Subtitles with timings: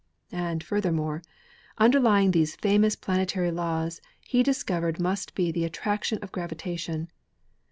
[0.33, 1.21] And, furthermore,
[1.77, 7.11] underlying these famous planetary laws he discovered must be the attraction of gravitation.